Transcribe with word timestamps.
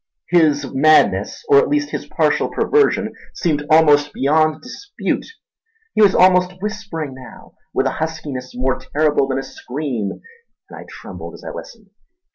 His 0.29 0.65
madness, 0.73 1.45
or 1.47 1.59
at 1.59 1.67
least 1.69 1.91
his 1.91 2.07
partial 2.07 2.49
perversion, 2.49 3.13
seemed 3.35 3.67
beyond 3.69 4.63
dispute. 4.63 5.27
He 5.93 6.01
was 6.01 6.15
almost 6.15 6.53
whispering 6.59 7.13
now, 7.13 7.53
with 7.71 7.85
a 7.85 7.91
huskiness 8.01 8.53
more 8.55 8.79
terrible 8.79 9.27
than 9.27 9.37
a 9.37 9.43
scream, 9.43 10.13
and 10.69 10.79
I 10.79 10.85
trembled 10.89 11.35
as 11.35 11.43
I 11.43 11.51
listened. 11.51 11.91